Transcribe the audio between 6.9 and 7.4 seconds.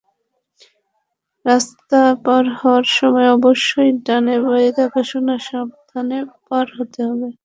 হবে।